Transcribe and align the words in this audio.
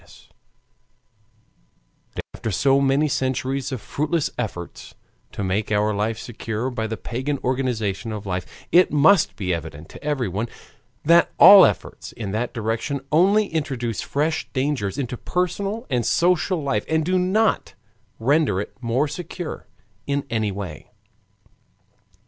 Nowadays, 0.01 0.29
after 2.33 2.49
so 2.49 2.81
many 2.81 3.07
centuries 3.07 3.71
of 3.71 3.81
fruitless 3.81 4.31
efforts 4.35 4.95
to 5.31 5.43
make 5.43 5.71
our 5.71 5.93
life 5.93 6.17
secure 6.17 6.71
by 6.71 6.87
the 6.87 6.97
pagan 6.97 7.37
organization 7.43 8.11
of 8.11 8.25
life, 8.25 8.47
it 8.71 8.89
must 8.91 9.35
be 9.35 9.53
evident 9.53 9.89
to 9.89 10.03
everyone 10.03 10.47
that 11.05 11.31
all 11.37 11.65
efforts 11.67 12.13
in 12.13 12.31
that 12.31 12.51
direction 12.51 13.01
only 13.11 13.45
introduce 13.49 14.01
fresh 14.01 14.49
dangers 14.53 14.97
into 14.97 15.17
personal 15.17 15.85
and 15.87 16.03
social 16.03 16.63
life, 16.63 16.83
and 16.89 17.05
do 17.05 17.19
not 17.19 17.75
render 18.17 18.59
it 18.59 18.73
more 18.81 19.07
secure 19.07 19.67
in 20.07 20.25
any 20.31 20.51
way. 20.51 20.89